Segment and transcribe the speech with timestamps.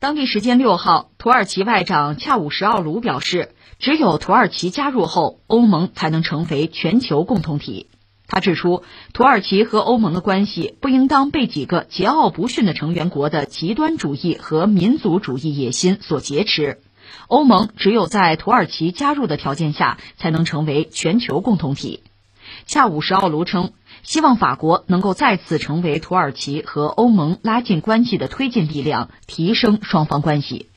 [0.00, 3.50] 当地时间六号，土耳其外长恰武什奥卢表示，
[3.80, 7.88] 只有土耳其加入后，欧盟才能成为全球共同体。
[8.28, 16.78] 他指出，土耳其和欧盟的关系不应当被几个桀骜不驯的成员国的极端主义和民族主义野心所劫持。
[17.26, 22.04] 欧盟只有在土耳其加入的条件下，才能成为全球共同体。
[22.66, 23.72] 恰武什奥卢称，
[24.02, 30.68] 希望法国能够再次成为土耳其和欧盟拉近关系的推进力量，提升双方关系。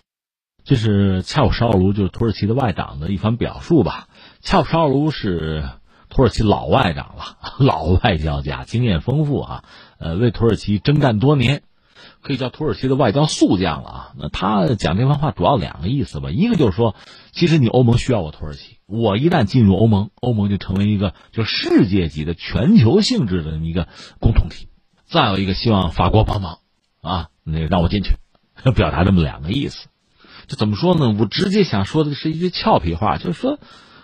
[0.64, 4.08] 这是恰武什奥卢，就是土耳其的外长的一番表述吧。
[4.42, 5.64] 恰武什奥卢是
[6.10, 9.64] 土耳其老外长了， 老外交家，经验丰富啊，
[9.98, 11.64] 呃，为土耳其征战多年。
[12.22, 14.12] 可以叫土耳其的外交速将了啊！
[14.18, 16.96] 那他讲这番话主要两个意思吧，一个就是说，
[17.32, 23.88] 其实你欧盟需要我土耳其，我一旦进入欧盟，欧盟就成为一个就世界级的全球性质的一个
[24.20, 24.68] 共同体。
[25.08, 26.60] 再有一个，希望法国帮忙
[27.02, 28.16] 啊，那让我进去，
[28.76, 29.88] 表达这么两个意思。
[30.48, 31.16] 这怎么说呢？
[31.20, 33.60] 我直接想说的是一句俏皮话，就是说。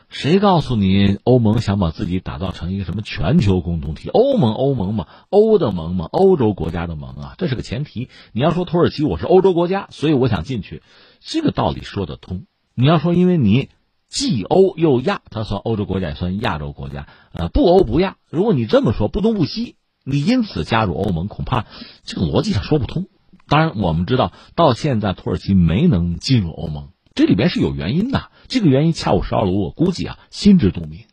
[0.10, 4.10] 谁告诉你欧盟想把自己打造成一个什么全球共同体？
[4.10, 8.08] 欧盟，欧盟嘛，欧的盟嘛，欧洲国家的盟啊，这是个前提。
[8.32, 10.82] 你要说土耳其，我是欧洲国家，所以我想进去，
[11.20, 12.46] 这个道理说得通。
[12.74, 13.70] 你要说因为你
[14.08, 18.16] 既欧又亚，它算欧洲国家也算亚洲国家，呃，不欧不亚。
[18.30, 21.66] 如果你这么说，不东不西，你因此加入欧盟，恐怕
[22.04, 23.08] 这个逻辑上说不通。
[23.50, 26.90] 当然，我们知道到现在土耳其没能进入欧盟。
[27.18, 31.06] 这里边是有原因的，这个原因恰武什奥卢我估计啊心知肚明。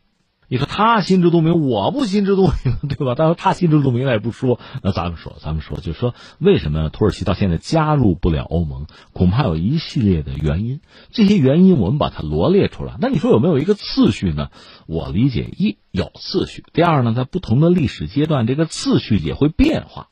[0.47, 3.15] 你说他心知肚明，我不心知肚明， 对吧？
[3.17, 4.59] 但是他心知肚明，他也不说。
[4.83, 8.85] 那咱们说，咱们说，就说，为什么土耳其到现在加入不了欧盟？
[9.13, 10.81] 恐怕有一系列的原因。
[11.09, 12.97] 这些原因我们把它罗列出来。
[13.01, 14.51] 那你说有没有一个次序呢？
[14.85, 20.09] 我理解一有次序，第二呢，在不同的历史阶段，这个次序也会变化。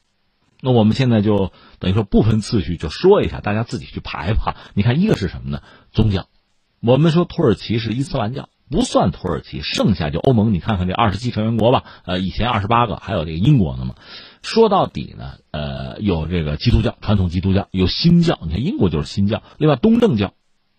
[0.66, 4.56] 那我们现在就等于说不分次序就说一下，大家自己去排吧。
[4.74, 5.62] 你看，一个是什么呢？
[5.92, 6.28] 宗教。
[6.80, 10.54] 我们说土耳其是伊斯兰教，不算土耳其，剩下就欧盟。
[10.54, 13.96] 你看看这二十七成员国吧，呃，以前二十八个，还有这个英国呢嘛。
[14.42, 18.40] 说到底呢，呃，有这个基督教，传统基督教，有新教。
[18.44, 20.34] 你看英国就是新教，另外东正教。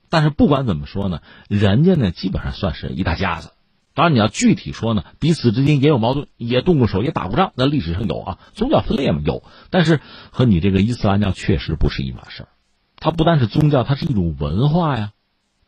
[0.09, 3.51] 但是不管怎么说呢，人家呢基本上算是一大家子。
[3.95, 7.53] 当然，你要具体说呢，彼此之间也有矛盾，也动过手，也打过仗。
[7.55, 10.01] 那历史上有啊，宗教分裂嘛有，但是
[10.31, 12.49] 和你这个伊斯兰教确实不是一码事儿。
[12.97, 15.13] 它不单是宗教，它是一种文化呀，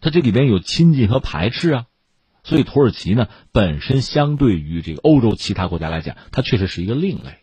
[0.00, 1.84] 它这里边有亲近和排斥啊。
[2.42, 7.38] 所以土耳其呢，本身相对于这个欧洲其他国家来讲，它确实是一个另类。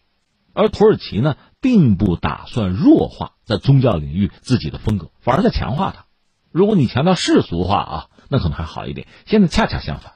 [0.53, 6.05] 而土耳其呢，并不打算弱化在宗教领域自己的风格，反而在强化它。
[6.51, 9.07] 如果你强调世俗化啊，那可能还好一点。
[9.25, 10.13] 现在恰恰相反。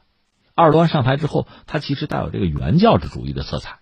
[0.58, 3.78] 埃尔多安上台之后，他其实带有这个原教旨主义的色彩，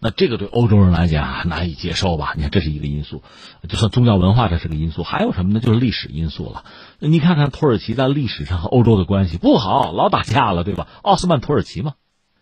[0.00, 2.32] 那这个对欧洲人来讲难以接受吧？
[2.36, 3.22] 你看，这是一个因素，
[3.68, 5.60] 就算宗教文化，这是个因素，还有什么呢？
[5.60, 6.64] 就是历史因素了。
[7.00, 10.88] 你看看土耳其在历史上和欧洲的关系不好，老打架了，对吧？
[11.02, 11.92] 奥斯曼土耳其嘛，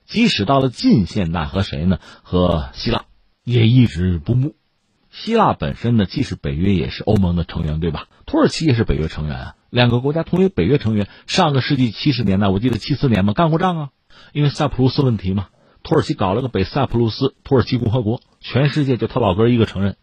[0.06, 1.98] 即使到了近现代，和谁呢？
[2.22, 3.06] 和希腊
[3.42, 4.54] 也一直不睦。
[5.16, 8.08] 希腊本身呢，既是北约，也是欧盟的成员，对吧？
[8.26, 9.54] 土耳其也是北约成员啊。
[9.70, 13.88] 两个国家同为北约成员，上个世纪七十年代，我记得七四年嘛，干过仗啊。
[14.32, 15.46] 因为塞浦路斯问题嘛，
[15.84, 19.96] 土耳其搞了个北塞浦路斯土耳其共和国，全世界就他老哥一个承认。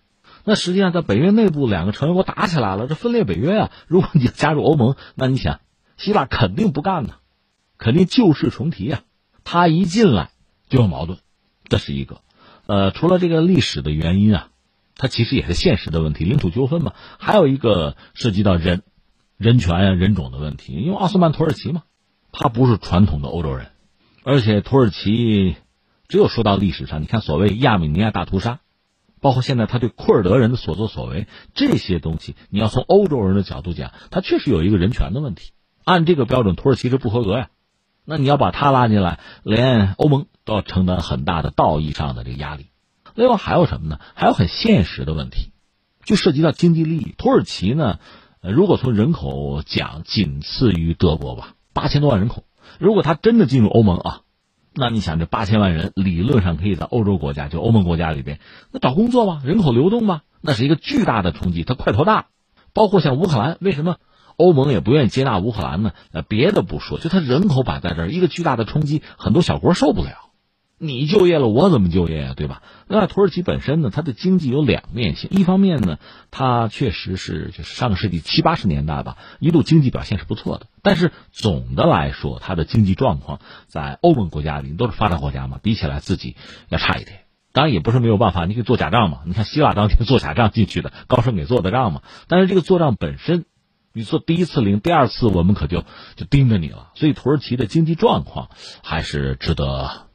[0.45, 3.71] 那实际上在北约内部，两个成员国打起来了，这分裂北约啊。
[3.87, 5.59] 如果你加入欧盟，那你想，
[5.97, 7.15] 希腊肯定不干呢，
[7.77, 9.01] 肯定旧事重提啊。
[9.43, 10.29] 他一进来
[10.69, 11.19] 就有矛盾，
[11.67, 12.21] 这是一个。
[12.65, 14.47] 呃，除了这个历史的原因啊，
[14.95, 16.93] 它其实也是现实的问题，领土纠纷嘛。
[17.19, 18.83] 还有一个涉及到人。
[19.37, 21.81] 人权啊、人种的问题，因为奥斯曼土耳其嘛，
[22.31, 23.71] 他不是传统的欧洲人，
[24.23, 25.55] 而且土耳其
[26.07, 28.59] 只有说到历史上，你看所谓亚美尼亚大屠杀，
[29.19, 31.25] 包括现在他对库尔德人的所作所为，
[31.55, 35.53] 这些东西，你要从欧洲人的角度讲，他确实有一个人权的问题。
[35.83, 37.49] 按这个标准，土耳其是不合格呀。
[38.05, 42.67] 那你要把他拉进来，连欧盟都要承担很大的道义上的这个压力。
[43.15, 43.99] 另外还有什么呢？
[44.15, 45.51] 还有很现实的问题，
[46.05, 47.13] 就涉及到经济利益。
[47.17, 47.99] 土耳其呢？
[48.41, 52.43] 如果从人口讲，仅次于德国吧，八千多万人口。
[52.79, 54.21] 如果他真的进入欧盟啊，
[54.73, 58.39] 那你想这八千万人，理论上可以在欧洲国家，就欧盟国家里边，
[58.71, 61.63] 那找工作吧，人口流动吧，那是一个巨大的冲击。
[61.63, 62.29] 它块头大，
[62.73, 63.97] 包括像乌克兰，为什么
[64.37, 65.91] 欧盟也不愿意接纳乌克兰呢？
[66.11, 70.30] 呃，别的不说，就它人口摆在这儿，一个巨大的冲击，很多小国受不了。
[70.83, 72.33] 你就业了，我怎么就业啊？
[72.35, 72.63] 对吧？
[72.87, 75.29] 那土耳其本身呢，它的经济有两面性。
[75.31, 75.99] 一方面呢，
[76.31, 80.65] 它确实是就是上个世纪七八十年代吧，一度经济表现是不错的。
[80.81, 86.35] 但是总的来说，它的经济状况在欧盟国家里都是发达国家嘛，比起来自己
[86.69, 87.19] 要差一点。
[87.53, 89.19] 当然也不是没有办法，你可以做假账嘛。
[89.27, 92.01] 你看希腊当天做假账进去的，高盛给做的账嘛。
[92.27, 93.45] 但是这个做账本身，
[93.93, 95.83] 你做第一次零，第二次我们可就
[96.15, 96.89] 就盯着你了。
[96.95, 98.49] 所以土耳其的经济状况
[98.81, 100.07] 还是值得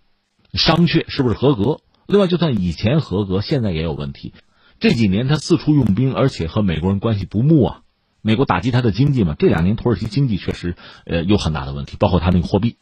[0.57, 1.81] 商榷，是不是合格？
[2.07, 4.33] 另外，就算以前合格，现在也有问题。
[4.79, 7.81] 这几年他四处用兵，而且和美国人关系不睦啊。
[8.23, 12.77] 美国打击他的经济嘛，这两年土耳其经济确实呃有很大的问题，包括他那个货币，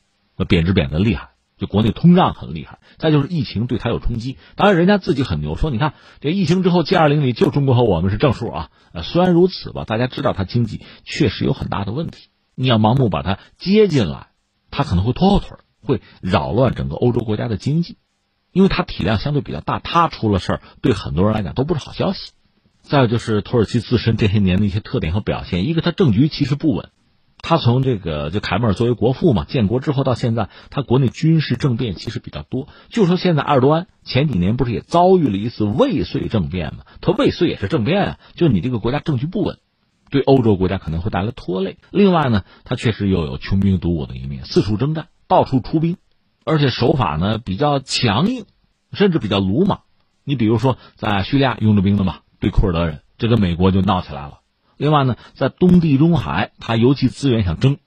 [0.48, 1.30] 贬值贬的厉害。
[1.56, 4.38] 就国内通胀很厉害，再就是疫情对他有冲击。
[4.56, 8.70] 当然，人家自己很牛，说你看这疫情之后，G 二零里就中国和我们是正数啊。
[8.92, 12.30] 呃，虽然如此吧，大家知道他经济确实有很大的问题。
[12.56, 14.30] 你要盲目把它接进来，
[14.72, 17.96] 他可能会拖后腿，会扰乱整个欧洲国家的经济，
[18.52, 22.32] 因为它体量相对比较大，它出了事儿，对很多人来讲都不是好消息。
[22.82, 26.90] 再有就是土耳其自身这些年的一些特点和表现，一个它政局其实不稳。
[27.46, 32.68] 他从这个就凯末尔作为国父嘛，建国之后到现在，他国内军事政变其实比较多。
[32.88, 36.84] 就说现在埃尔多安前几年不是也遭遇了一次未遂政变嘛？
[37.02, 39.58] 他未遂也是政变啊，就你这个国家政局不稳，
[40.08, 41.76] 对欧洲国家可能会带来拖累。
[41.90, 45.96] 另外呢，他确实又有穷兵黩武的一面，四处征战，到处出兵，
[46.44, 48.44] 而且手法呢比较强硬，
[48.92, 49.80] 甚至比较鲁莽。
[50.24, 54.40] 你比如说在叙利亚用着兵的嘛，对库尔德人，这个美国就闹起来了。
[54.76, 57.78] 另外呢，在东地中海，他尤其资源想争，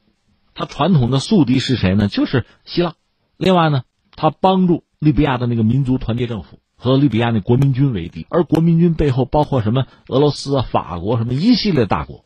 [0.54, 2.08] 他传统的宿敌是谁呢？
[2.08, 2.94] 就是希腊。
[3.38, 3.84] 另外呢，
[4.16, 12.24] 他帮助利比亚的那个民族团结政府和利比亚那国民军为敌，而国民军背后包括什么俄罗斯啊、法国什么一系列大国，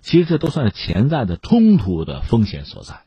[0.00, 3.03] 其实这都算是潜在的冲突的风险所在。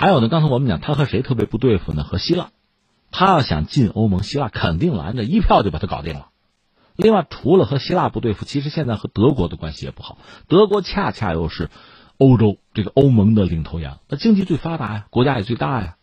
[0.00, 2.04] 还有呢，刚才我们讲他和谁特别不对付呢？
[2.04, 2.50] 和希腊，
[3.10, 6.28] 他要想进欧盟，希腊肯定拦着，一票就把他搞定了。
[6.94, 10.18] 另外，除了和希腊不对付，其实现在和德国的关系也不好。
[10.46, 11.68] 德国恰恰又是
[12.16, 15.96] 欧洲这个欧盟的领头羊，那经济最发达呀，国家也最大呀。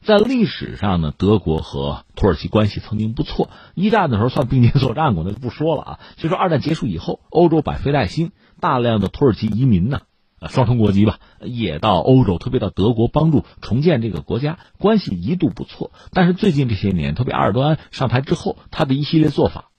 [0.00, 3.50] 在历史上呢，德国和土耳其关系曾经不错。
[3.74, 6.00] 一战的时候算并肩作战过，那就不说了啊。
[6.16, 10.00] 就说二战结束以后，欧洲百废待兴，大量的土耳其移民呢，
[10.48, 15.90] 双重国籍吧，也到欧洲，特别到德国帮助重建这个国家，关系一度不错。
[16.12, 19.70] 但是最近这些年，特别埃尔多安上台之后，他的一系列做法。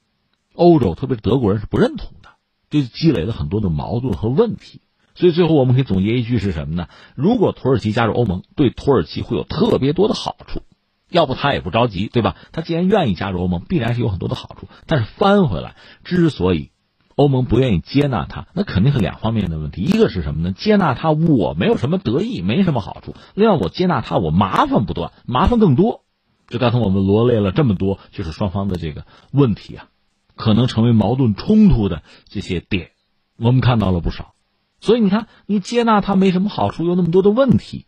[0.54, 2.30] 欧洲，特别是德国人是不认同的，
[2.70, 4.82] 就积累了很多的矛盾和问题。
[5.14, 6.88] 所以最后我们可以总结一句是什么呢？
[7.16, 10.62] 如果土耳其加入欧盟，对土耳其会有特别多的好处。
[11.10, 12.36] 要不他也不着急，对吧？
[12.52, 14.68] 他既然愿意加入欧盟，必然是有很多的好处。
[14.88, 16.72] 但是翻回来，之所以
[17.16, 19.82] 欧盟不愿意接纳他，那肯定是两方面的问题。
[19.82, 20.52] 一个是什么呢？
[20.52, 23.16] 接纳他我没有什么得意，没什么好处。
[23.34, 26.04] 另外，我接纳他我麻烦不断，麻烦更多。
[26.48, 29.88] 就刚才我们罗列了这么多，就是双方的这个问题啊。
[30.36, 32.92] 可能成为矛盾冲突的这些点，
[33.38, 34.34] 我们看到了不少。
[34.82, 37.86] 所以你看，你接纳他没什么好处，有那么多的问题，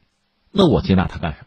[0.51, 1.45] 那我接纳他干什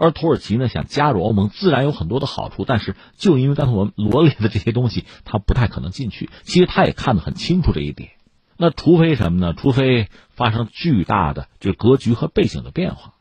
[0.00, 6.30] 而土耳其呢，想加入欧盟，自然有很多的好处，但是就因为刚才我们罗列的这些东西，他不太可能进去。
[6.42, 8.12] 其实他也看得很清楚这一点。
[8.56, 9.52] 那除非什么呢？
[9.52, 13.12] 除非发生巨大的就格局和背景的变化。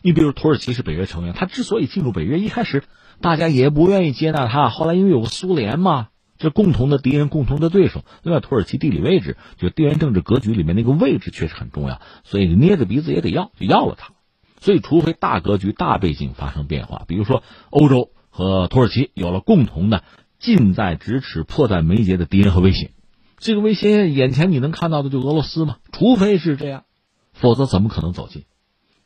[0.00, 2.82] 你比如土耳其是北约成员，他之所以进入北约，一开始
[3.20, 6.08] 大家也不愿意接纳他，后来因为有个苏联嘛。
[6.38, 8.04] 这共同的敌人，共同的对手。
[8.22, 14.14] 另外，土耳其地理位置，就地缘政治格局里面那个位置确实很重要，所以捏着鼻子也得要，就要了它。
[14.62, 20.04] 所以，除非大格局、大背景发生变化，比如说欧洲和土耳其有了共同的
[20.38, 22.92] 近在咫尺、迫在眉睫的敌人和威胁，
[23.38, 25.78] 这个威胁眼前你能看到的就俄罗斯吗？
[25.90, 26.84] 除非是这样，
[27.32, 28.44] 否则怎么可能走近？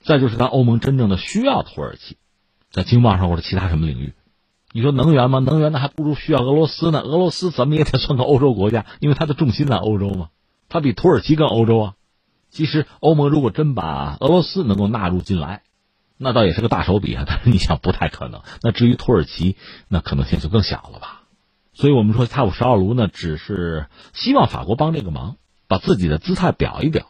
[0.02, 2.18] 再就是，当欧盟真正的需要土耳其，
[2.70, 4.12] 在经贸上或者其他什么领域。
[4.72, 5.38] 你说能源吗？
[5.38, 7.00] 能源那还不如需要俄罗斯呢。
[7.00, 10.28] 俄罗斯怎么也得算个欧洲国家，因为它的重心在欧洲嘛。
[10.68, 11.94] 它比土耳其更欧洲啊。
[12.50, 15.62] 其实欧盟如果真把俄罗斯能够纳入进来，
[16.16, 17.24] 那倒也是个大手笔啊。
[17.28, 18.42] 但是你想，不太可能。
[18.62, 19.56] 那至于土耳其，
[19.88, 21.22] 那可能性就更小了吧。
[21.74, 25.36] 所以我们说，塔五十二卢呢，只是希望法国帮这个忙，
[25.68, 27.08] 把自己的姿态表一表。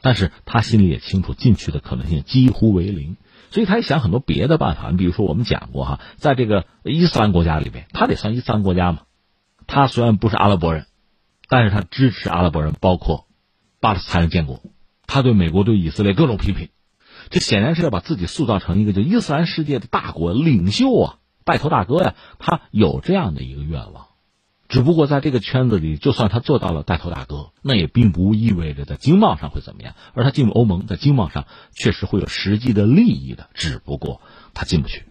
[0.00, 3.16] 但是他心里也清楚，进去的可能性几乎为零。
[3.50, 9.02] 所以他也想很多别的办法，你比如说我们讲过哈，在这个伊斯兰国家里面，他得算伊斯兰国家嘛。
[9.66, 10.86] 他虽然不是阿拉伯人，
[11.48, 13.26] 但是他支持阿拉伯人，包括
[13.80, 14.60] 巴勒斯坦人建国。
[15.08, 16.68] 他对美国、对以色列各种批评，
[17.30, 22.14] 这显然是要把自己塑造成一个就伊斯兰世界的大国领袖啊，带头大哥呀。
[22.38, 24.06] 他有这样的一个愿望。
[24.68, 29.94] 只不过在这个圈子里，就算他做到了带头大哥，那也并不意味着在经贸上会怎么样。
[30.12, 34.20] 而他进入欧盟，在经贸上确实会有实际的利益的，只不过
[34.52, 35.06] 他进不去。